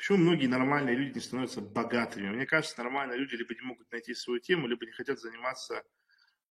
[0.00, 2.30] Почему многие нормальные люди не становятся богатыми?
[2.30, 5.82] Мне кажется, нормальные люди либо не могут найти свою тему, либо не хотят заниматься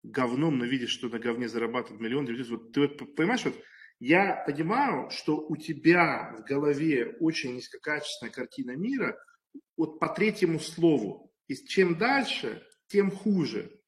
[0.03, 2.27] говном, но видишь, что на говне зарабатывают миллион.
[2.27, 3.55] Вот, ты вот понимаешь, вот
[4.01, 9.17] я понимаю, что у тебя в голове очень низкокачественная картина мира
[9.77, 11.33] вот по третьему слову.
[11.47, 13.81] И чем дальше, тем хуже.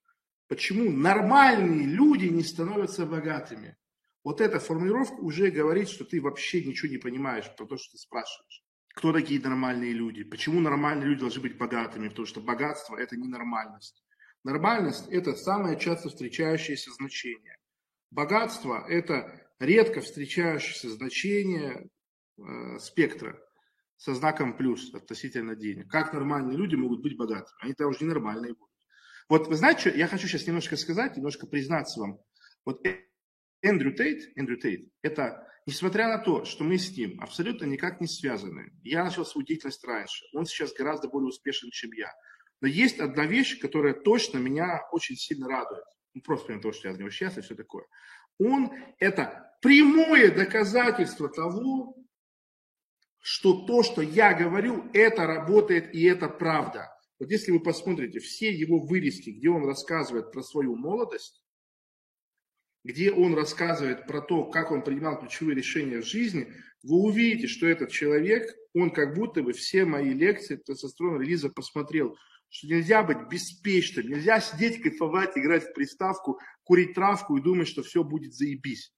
[0.46, 3.76] Почему нормальные люди не становятся богатыми?
[4.22, 7.98] Вот эта формулировка уже говорит, что ты вообще ничего не понимаешь про то, что ты
[7.98, 8.62] спрашиваешь.
[8.98, 10.24] Кто такие нормальные люди?
[10.24, 12.08] Почему нормальные люди должны быть богатыми?
[12.08, 14.02] Потому что богатство– это не нормальность.
[14.42, 17.58] Нормальность– это самое часто встречающееся значение.
[18.10, 21.88] Богатство– это редко встречающееся значение
[22.38, 23.40] э, спектра
[23.98, 25.88] со знаком плюс относительно денег.
[25.88, 27.56] Как нормальные люди могут быть богатыми?
[27.60, 28.74] Они там уже ненормальные будут.
[29.28, 32.18] Вот вы знаете, что я хочу сейчас немножко сказать, немножко признаться вам.
[32.64, 32.82] Вот
[33.62, 38.06] Эндрю Тейт, Эндрю Тейт, это, несмотря на то, что мы с ним абсолютно никак не
[38.06, 42.12] связаны, я начал свою деятельность раньше, он сейчас гораздо более успешен, чем я.
[42.60, 45.84] Но есть одна вещь, которая точно меня очень сильно радует.
[46.14, 47.84] Ну, просто того, что я за него счастлив и все такое.
[48.38, 51.96] Он– это прямое доказательство того,
[53.20, 56.88] что то, что я говорю, это работает и это правда.
[57.18, 61.42] Вот если вы посмотрите все его вырезки, где он рассказывает про свою молодость,
[62.84, 67.66] где он рассказывает про то, как он принимал ключевые решения в жизни, вы увидите, что
[67.66, 72.16] этот человек, он как будто бы все мои лекции тестостерона релиза посмотрел,
[72.48, 77.82] что нельзя быть беспечным, нельзя сидеть, кайфовать, играть в приставку, курить травку и думать, что
[77.82, 78.92] все будет заебись.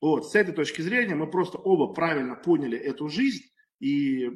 [0.00, 3.44] Вот, с этой точки зрения мы просто оба правильно поняли эту жизнь,
[3.80, 4.30] и э,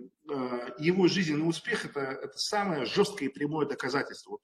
[0.78, 4.32] его жизненный успех это, это самое жесткое и прямое доказательство.
[4.32, 4.42] Вот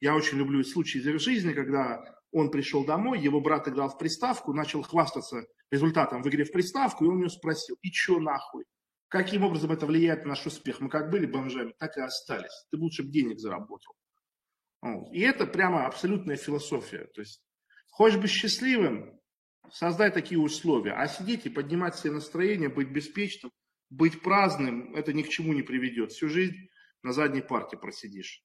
[0.00, 4.52] я очень люблю случаи из жизни, когда он пришел домой, его брат играл в приставку,
[4.52, 8.64] начал хвастаться результатом в игре в приставку, и он у него спросил, и чё нахуй?
[9.08, 10.80] Каким образом это влияет на наш успех?
[10.80, 12.66] Мы как были бомжами, так и остались.
[12.70, 13.94] Ты лучше бы денег заработал.
[15.12, 17.06] И это прямо абсолютная философия.
[17.14, 17.42] То есть,
[17.90, 19.20] хочешь быть счастливым,
[19.70, 20.92] создай такие условия.
[20.92, 23.52] А сидеть и поднимать себе настроение, быть беспечным,
[23.90, 26.12] быть праздным, это ни к чему не приведет.
[26.12, 26.56] Всю жизнь
[27.02, 28.42] на задней парте просидишь.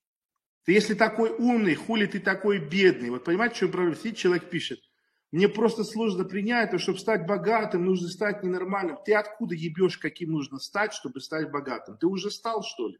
[0.67, 3.09] Ты если такой умный, хули ты такой бедный?
[3.09, 3.95] Вот понимаете, что проблема?
[3.95, 4.81] Сидит человек пишет,
[5.31, 8.97] мне просто сложно принять, то, чтобы стать богатым, нужно стать ненормальным.
[9.05, 11.97] Ты откуда ебешь, каким нужно стать, чтобы стать богатым?
[11.97, 12.97] Ты уже стал, что ли?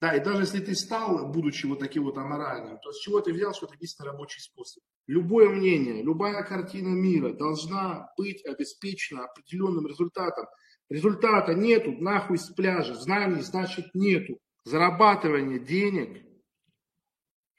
[0.00, 3.32] Да, и даже если ты стал, будучи вот таким вот аморальным, то с чего ты
[3.32, 4.82] взял, что это единственный рабочий способ?
[5.06, 10.46] Любое мнение, любая картина мира должна быть обеспечена определенным результатом.
[10.88, 14.40] Результата нету, нахуй с пляжа, знаний значит нету.
[14.64, 16.26] Зарабатывание денег–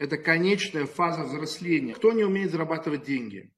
[0.04, 1.94] это конечная фаза взросления.
[1.94, 3.54] Кто не умеет зарабатывать деньги?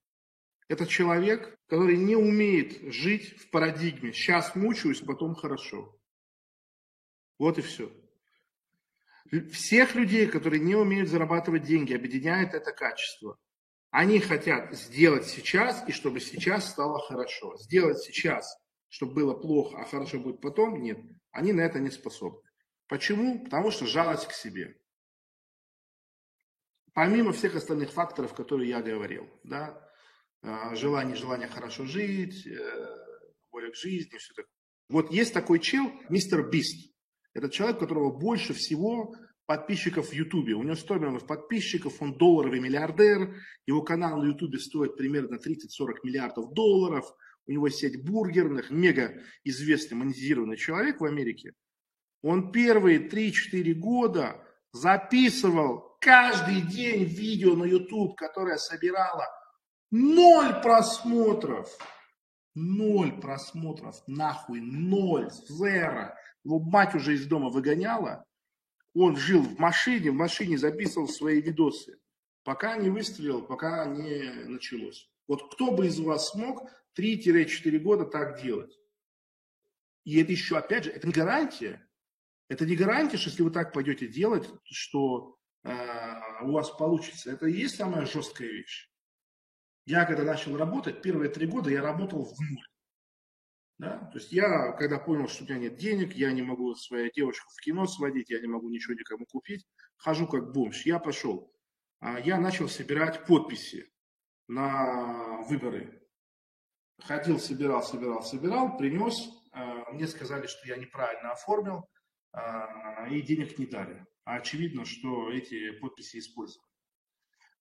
[0.67, 4.13] Это человек, который не умеет жить в парадигме.
[4.13, 5.97] Сейчас мучаюсь, потом хорошо.
[7.39, 7.91] Вот и все.
[9.53, 13.39] Всех людей, которые не умеют зарабатывать деньги, объединяет это качество.
[13.89, 17.57] Они хотят сделать сейчас, и чтобы сейчас стало хорошо.
[17.57, 18.55] Сделать сейчас,
[18.87, 20.99] чтобы было плохо, а хорошо будет потом, нет.
[21.31, 22.47] Они на это не способны.
[22.87, 23.43] Почему?
[23.43, 24.77] Потому что жалость к себе.
[26.95, 29.85] Помимо всех остальных факторов, которые я говорил, да,
[30.41, 32.87] а, желание, желание хорошо жить, э,
[33.51, 34.49] воля к жизни, все такое.
[34.87, 36.93] Вот есть такой чел, мистер Бист.
[37.33, 39.13] Это человек, у которого больше всего
[39.45, 40.53] подписчиков в Ютубе.
[40.53, 43.35] У него 100 миллионов подписчиков, он долларовый миллиардер.
[43.65, 47.13] Его канал на Ютубе стоит примерно 30-40 миллиардов долларов.
[47.45, 51.55] У него сеть бургерных, мега известный монетизированный человек в Америке.
[52.21, 54.41] Он первые 3-4 года
[54.71, 59.25] записывал каждый день видео на YouTube, которое собирало
[59.89, 61.67] Ноль просмотров.
[62.53, 63.95] Ноль просмотров.
[64.05, 64.61] Нахуй.
[64.61, 65.31] Ноль.
[65.31, 66.13] Зеро.
[66.43, 68.23] Его мать уже из дома выгоняла.
[68.93, 71.97] Он жил в машине, в машине записывал свои видосы.
[72.43, 75.09] Пока не выстрелил, пока не началось.
[75.27, 78.77] Вот кто бы из вас смог 3-4 года так делать?
[80.03, 81.87] И это еще, опять же, это не гарантия.
[82.47, 85.35] Это не гарантия, что если вы так пойдете делать, что
[85.65, 87.31] у вас получится.
[87.31, 88.89] Это и есть самая жесткая вещь.
[89.85, 92.65] Я когда начал работать, первые три года я работал в нуль.
[93.77, 93.97] Да?
[94.11, 97.49] То есть я, когда понял, что у меня нет денег, я не могу свою девушку
[97.51, 99.65] в кино сводить, я не могу ничего никому купить,
[99.97, 100.85] хожу как бомж.
[100.85, 101.53] Я пошел.
[101.99, 103.91] А, я начал собирать подписи
[104.47, 106.01] на выборы.
[106.99, 109.15] Ходил, собирал, собирал, собирал, принес.
[109.51, 111.87] А, мне сказали, что я неправильно оформил а,
[113.09, 114.05] и денег не дали.
[114.25, 116.69] А очевидно, что эти подписи использовали.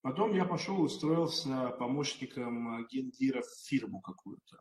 [0.01, 4.59] Потом я пошел устроился помощником гендира в фирму какую-то.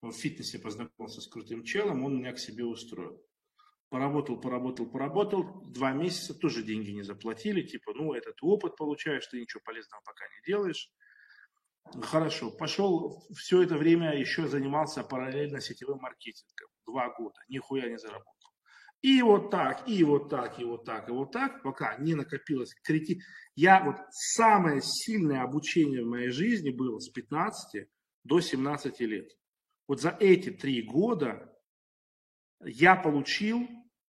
[0.00, 3.20] В фитнесе познакомился с крутым челом, он меня к себе устроил.
[3.88, 5.62] Поработал, поработал, поработал.
[5.72, 7.62] Два месяца тоже деньги не заплатили.
[7.62, 10.90] Типа, ну, этот опыт получаешь, ты ничего полезного пока не делаешь.
[12.02, 12.50] Хорошо.
[12.50, 16.68] Пошел все это время еще занимался параллельно сетевым маркетингом.
[16.86, 17.38] Два года.
[17.48, 18.50] Нихуя не заработал.
[19.06, 22.74] И вот так, и вот так, и вот так, и вот так, пока не накопилось
[22.82, 23.20] крити.
[23.54, 27.86] Я вот самое сильное обучение в моей жизни было с 15
[28.24, 29.30] до 17 лет.
[29.86, 31.56] Вот за эти три года
[32.64, 33.68] я получил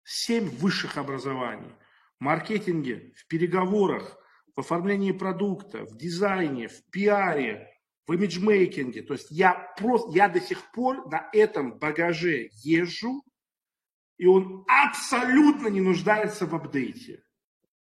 [0.05, 1.75] 7 высших образований.
[2.17, 4.17] В маркетинге, в переговорах,
[4.55, 7.73] в оформлении продукта, в дизайне, в пиаре,
[8.07, 9.01] в имиджмейкинге.
[9.01, 13.21] То есть я просто, я до сих пор на этом багаже езжу,
[14.17, 17.23] и он абсолютно не нуждается в апдейте.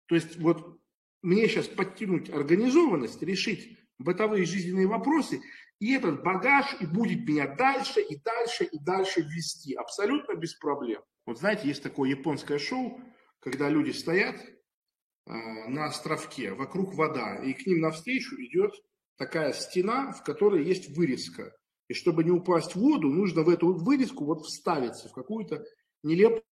[0.07, 0.79] То есть вот
[1.21, 5.41] мне сейчас подтянуть организованность, решить бытовые жизненные вопросы,
[5.79, 9.73] и этот багаж и будет меня дальше и дальше и дальше вести.
[9.75, 11.01] Абсолютно без проблем.
[11.25, 12.99] Вот знаете, есть такое японское шоу,
[13.39, 15.31] когда люди стоят э,
[15.67, 18.73] на островке, вокруг вода, и к ним навстречу идет
[19.17, 21.55] такая стена, в которой есть вырезка.
[21.87, 25.63] И чтобы не упасть в воду, нужно в эту вырезку вот вставиться в какую-то
[26.03, 26.43] нелепую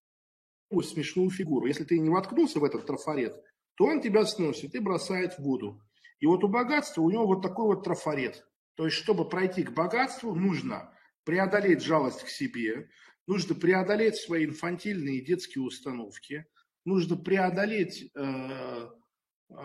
[0.83, 1.67] смешную фигуру.
[1.67, 3.41] Если ты не воткнулся в этот трафарет,
[3.75, 5.81] то он тебя сносит и бросает в воду.
[6.19, 8.47] И вот у богатства у него вот такой вот трафарет.
[8.75, 10.93] То есть, чтобы пройти к богатству, нужно
[11.23, 12.89] преодолеть жалость к себе,
[13.27, 16.45] нужно преодолеть свои инфантильные детские установки,
[16.83, 19.55] нужно преодолеть э, э,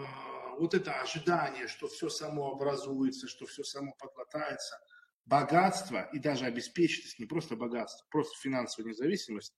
[0.58, 4.76] вот это ожидание, что все само образуется, что все само подлатается.
[5.24, 9.54] Богатство и даже обеспеченность, не просто богатство, просто финансовая независимость,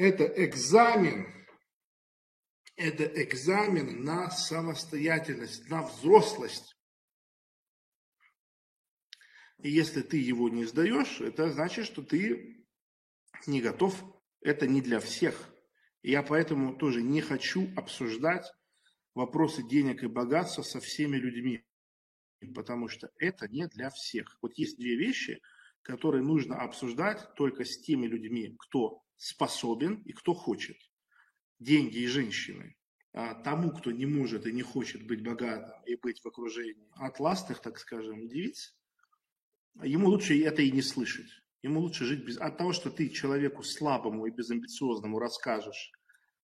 [0.00, 1.26] это экзамен,
[2.74, 6.74] это экзамен на самостоятельность, на взрослость.
[9.58, 12.66] И если ты его не сдаешь, это значит, что ты
[13.46, 13.94] не готов.
[14.40, 15.54] Это не для всех.
[16.02, 18.50] Я поэтому тоже не хочу обсуждать
[19.14, 21.62] вопросы денег и богатства со всеми людьми,
[22.54, 24.38] потому что это не для всех.
[24.40, 25.42] Вот есть две вещи,
[25.82, 30.76] которые нужно обсуждать только с теми людьми, кто способен и кто хочет.
[31.58, 32.76] Деньги и женщины.
[33.12, 37.60] А тому, кто не может и не хочет быть богатым и быть в окружении атласных,
[37.60, 38.76] так скажем, девиц,
[39.82, 41.30] ему лучше это и не слышать.
[41.62, 42.38] Ему лучше жить без...
[42.38, 45.92] От того, что ты человеку слабому и безамбициозному расскажешь,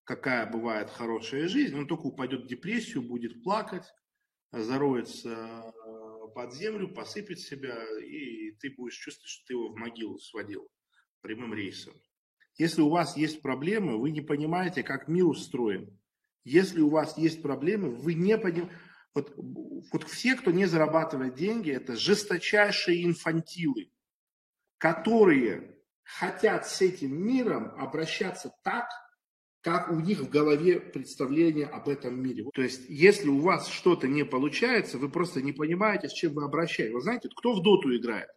[0.05, 3.85] какая бывает хорошая жизнь, он только упадет в депрессию, будет плакать,
[4.53, 5.73] зароется э,
[6.27, 10.69] под землю, посыпет себя, и ты будешь чувствовать, что ты его в могилу сводил
[11.21, 11.95] прямым рейсом.
[12.59, 15.99] Если у вас есть проблемы, вы не понимаете, как мир устроен.
[16.45, 18.77] Если у вас есть проблемы, вы не понимаете...
[19.15, 23.91] Вот, вот все, кто не зарабатывает деньги, это жесточайшие инфантилы,
[24.77, 28.87] которые хотят с этим миром обращаться так,
[29.67, 32.45] как у них в голове представление об этом мире.
[32.55, 36.45] То есть, если у вас что-то не получается, вы просто не понимаете, с чем вы
[36.45, 36.95] обращаетесь.
[36.95, 38.29] Вы знаете, кто в доту играет?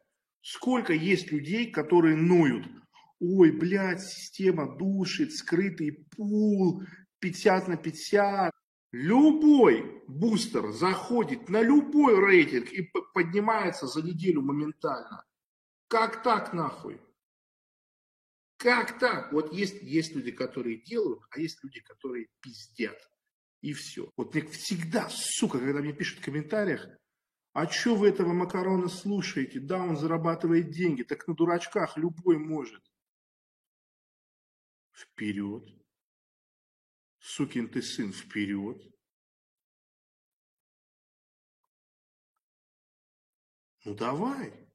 [0.41, 2.65] Сколько есть людей, которые ноют.
[3.19, 6.81] Ой, блядь, система душит, скрытый пул,
[7.19, 8.51] 50 на 50.
[8.91, 15.23] Любой бустер заходит на любой рейтинг и поднимается за неделю моментально.
[15.89, 16.99] Как так нахуй?
[18.59, 19.33] Как так?
[19.33, 22.97] Вот есть, есть люди, которые делают, а есть люди, которые пиздят.
[23.61, 24.11] И все.
[24.15, 26.87] Вот мне всегда, сука, когда мне пишут в комментариях,
[27.53, 29.59] а что вы этого макарона слушаете?
[29.59, 32.83] Да, он зарабатывает деньги, так на дурачках любой может.
[34.91, 35.63] Вперед
[37.19, 38.81] сукин ты сын, вперед.
[43.85, 44.68] Ну давай.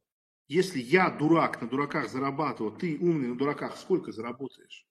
[0.54, 4.86] Если я дурак, на дураках зарабатываю, ты умный на дураках, сколько заработаешь?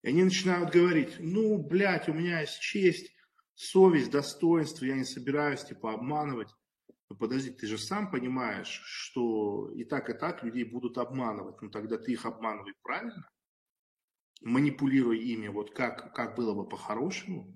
[0.00, 3.14] И они начинают говорить, ну, блядь, у меня есть честь,
[3.54, 6.48] совесть, достоинство, я не собираюсь, типа, обманывать.
[7.10, 11.60] Ну, подожди, ты же сам понимаешь, что и так, и так людей будут обманывать.
[11.60, 13.30] Ну, тогда ты их обманывай правильно
[14.40, 17.54] манипулируя ими, вот как, как было бы по-хорошему.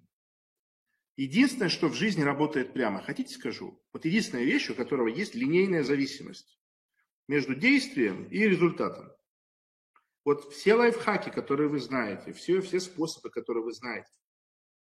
[1.17, 3.83] Единственное, что в жизни работает прямо, хотите скажу?
[3.95, 6.59] Вот единственная вещь, у которого есть линейная зависимость
[7.29, 9.13] между действием и результатом.
[10.25, 14.11] Вот все лайфхаки, которые вы знаете, все, все способы, которые вы знаете,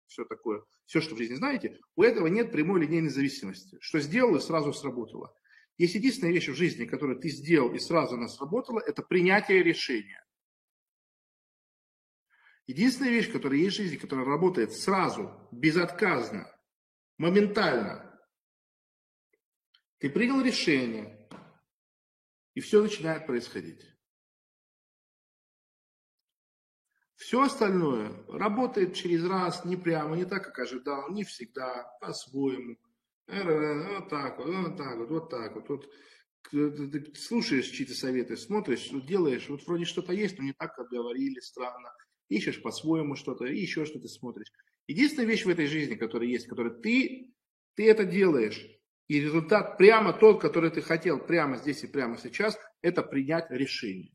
[0.06, 3.76] все такое, все, что в жизни знаете, у этого нет прямой линейной зависимости.
[3.80, 5.36] Что сделал и сразу сработало.
[5.78, 10.24] Есть единственная вещь в жизни, которую ты сделал и сразу она сработала, это принятие решения.
[12.66, 16.50] Единственная вещь, которая есть в жизни, которая работает сразу, безотказно,
[17.18, 18.02] моментально.
[19.98, 21.15] Ты принял решение,
[22.56, 23.86] и все начинает происходить.
[27.16, 32.78] Все остальное работает через раз, не прямо, не так, как ожидал, не всегда, по-своему.
[33.26, 35.68] Вот так вот, вот так вот, вот так вот.
[35.68, 35.92] вот.
[37.16, 41.92] Слушаешь чьи-то советы, смотришь, делаешь, вот вроде что-то есть, но не так, как говорили, странно.
[42.28, 44.50] Ищешь по-своему что-то, и еще что-то смотришь.
[44.86, 47.34] Единственная вещь в этой жизни, которая есть, которая ты,
[47.74, 48.66] ты это делаешь,
[49.08, 54.12] и результат прямо тот, который ты хотел прямо здесь и прямо сейчас, это принять решение.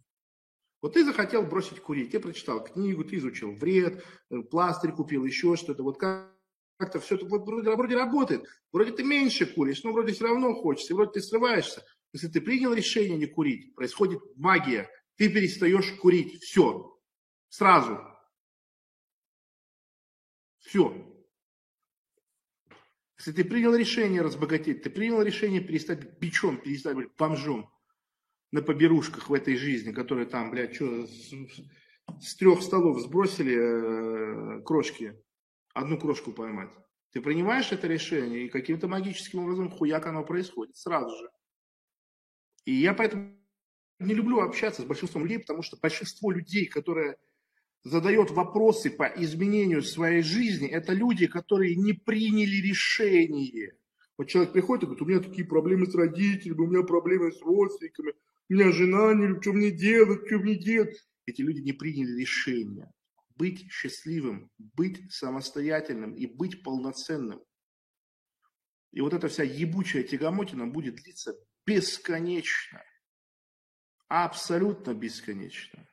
[0.81, 5.55] Вот ты захотел бросить курить, ты прочитал книгу, ты изучил вред, э, пластырь купил, еще
[5.55, 5.83] что-то.
[5.83, 8.45] Вот как-то все это вот вроде, вроде работает.
[8.71, 11.85] Вроде ты меньше куришь, но вроде все равно хочется, вроде ты срываешься.
[12.13, 14.89] Если ты принял решение не курить, происходит магия.
[15.15, 16.41] Ты перестаешь курить.
[16.41, 16.99] Все.
[17.49, 17.99] Сразу.
[20.59, 21.10] Все.
[23.21, 27.71] Если ты принял решение разбогатеть, ты принял решение перестать бичом, перестать быть бомжом,
[28.51, 31.31] на поберушках в этой жизни, которые там, блядь, что, с,
[32.19, 35.23] с трех столов сбросили э, крошки,
[35.75, 36.71] одну крошку поймать.
[37.11, 41.29] Ты принимаешь это решение, и каким-то магическим образом хуяк оно происходит сразу же.
[42.65, 43.37] И я поэтому
[43.99, 47.17] не люблю общаться с большинством людей, потому что большинство людей, которые
[47.83, 53.73] задает вопросы по изменению своей жизни, это люди, которые не приняли решение.
[54.17, 57.41] Вот человек приходит и говорит, у меня такие проблемы с родителями, у меня проблемы с
[57.41, 58.13] родственниками,
[58.49, 60.95] у меня жена не любит, что мне делать, что мне делать.
[61.25, 62.91] Эти люди не приняли решение
[63.41, 67.41] быть счастливым, быть самостоятельным и быть полноценным.
[68.91, 71.33] И вот эта вся ебучая тягомотина будет длиться
[71.65, 72.83] бесконечно.
[74.07, 75.87] Абсолютно бесконечно.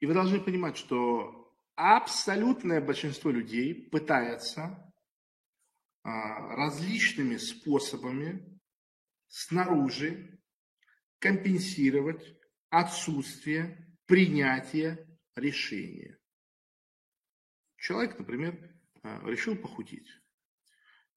[0.00, 4.92] И вы должны понимать, что абсолютное большинство людей пытается
[6.02, 8.60] а, различными способами
[9.28, 10.40] снаружи
[11.18, 12.36] компенсировать
[12.70, 16.18] отсутствие принятия решения.
[17.76, 20.08] Человек, например, а, решил похудеть.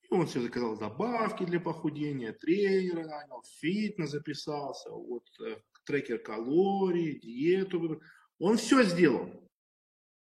[0.02, 7.20] И он себе заказал добавки для похудения, тренера нанял, фитнес записался, вот, э, трекер калорий,
[7.20, 8.02] диету.
[8.40, 9.32] Он все сделал.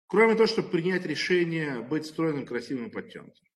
[0.07, 3.47] Кроме того, чтобы принять решение быть стройным, красивым и подтянутым.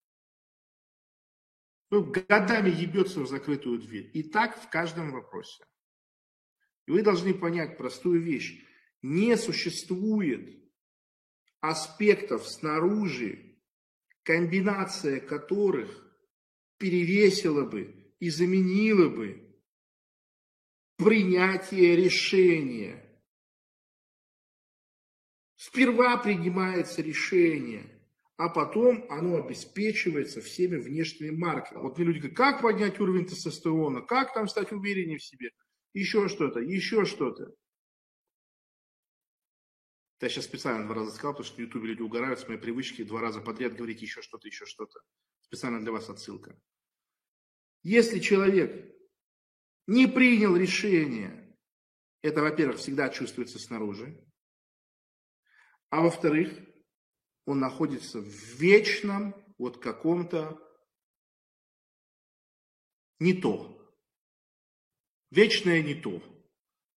[1.90, 4.10] Ну, годами ебется в закрытую дверь.
[4.14, 5.64] И так в каждом вопросе.
[6.86, 8.64] И вы должны понять простую вещь.
[9.02, 10.62] Не существует
[11.60, 13.58] аспектов снаружи,
[14.22, 15.90] комбинация которых
[16.78, 19.60] перевесила бы и заменила бы
[20.96, 23.11] принятие решения.
[25.64, 27.88] Сперва принимается решение,
[28.36, 31.84] а потом оно обеспечивается всеми внешними маркерами.
[31.84, 35.50] Вот мне люди говорят, как поднять уровень тестостерона, как там стать увереннее в себе–
[35.94, 37.54] еще что-то, еще что-то.
[40.20, 43.04] Я сейчас специально два раза сказал, потому что в Ютубе люди угорают с моей привычки
[43.04, 45.00] два раза подряд говорить еще что-то, еще что-то.
[45.42, 46.58] Специально для вас отсылка.
[47.84, 48.96] Если человек
[49.86, 51.56] не принял решение,
[52.20, 54.20] это, во-первых, всегда чувствуется снаружи,
[55.92, 56.58] а во-вторых,
[57.44, 60.58] он находится в вечном вот каком-то
[63.20, 63.94] не то.
[65.30, 66.22] Вечное не то.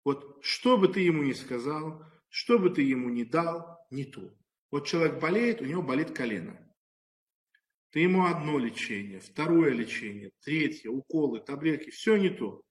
[0.04, 4.32] Вот что бы ты ему ни сказал, что бы ты ему ни дал, не то.
[4.70, 6.56] Вот человек болеет, у него болит колено.
[7.90, 12.62] Ты ему одно лечение, второе лечение, третье, уколы, таблетки, все не то.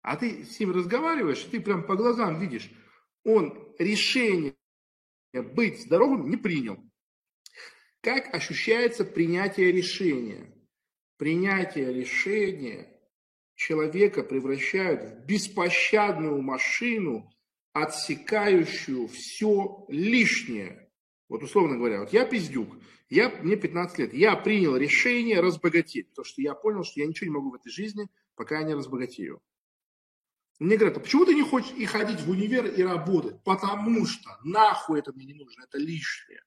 [0.00, 2.70] А ты с ним разговариваешь, ты прям по глазам видишь,
[3.26, 4.54] он решение
[5.32, 6.78] быть здоровым не принял.
[8.00, 10.54] Как ощущается принятие решения?
[11.18, 12.88] Принятие решения
[13.56, 17.28] человека превращают в беспощадную машину,
[17.72, 20.88] отсекающую все лишнее.
[21.28, 22.78] Вот условно говоря, вот я пиздюк,
[23.08, 27.28] я, мне 15 лет, я принял решение разбогатеть, потому что я понял, что я ничего
[27.28, 29.42] не могу в этой жизни, пока я не разбогатею.
[30.58, 33.42] Мне говорят, а почему ты не хочешь и ходить в универ и работать?
[33.44, 36.42] Потому что нахуй это мне не нужно, это лишнее.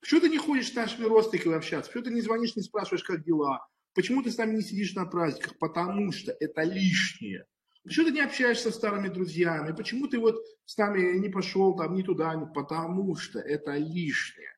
[0.00, 1.90] Почему ты не ходишь с нашими родственниками общаться?
[1.90, 3.66] Почему ты не звонишь, не спрашиваешь, как дела?
[3.94, 5.58] Почему ты с нами не сидишь на праздниках?
[5.58, 7.46] Потому что это лишнее.
[7.82, 9.74] Почему ты не общаешься с старыми друзьями?
[9.74, 10.36] Почему ты вот
[10.66, 12.44] с нами не пошел там, ни туда, ни...
[12.52, 14.54] Потому что это лишнее.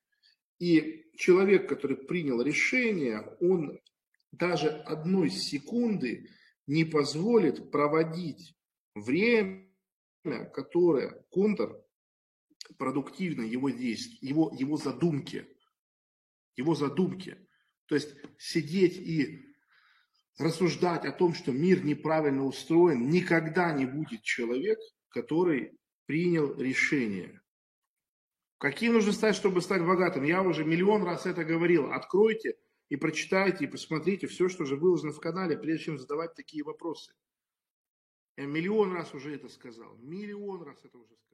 [0.59, 3.78] И человек, который принял решение, он
[4.33, 6.28] даже одной секунды
[6.67, 8.58] не позволит проводить
[9.00, 9.69] Время,
[10.52, 11.81] которое контр
[12.76, 15.47] продуктивно его действия, его, его задумки,
[16.57, 17.37] его задумки.
[17.87, 19.45] То есть сидеть и
[20.38, 24.78] рассуждать о том, что мир неправильно устроен, никогда не будет человек,
[25.09, 27.40] который принял решение.
[28.59, 30.25] Каким нужно стать, чтобы стать богатым?
[30.25, 31.93] Я уже миллион раз это говорил.
[31.93, 32.57] Откройте
[32.88, 37.12] и прочитайте, и посмотрите все, что же выложено в канале, прежде чем задавать такие вопросы.
[38.38, 41.27] Э, миллион раз уже это сказал, миллион раз это уже сказал.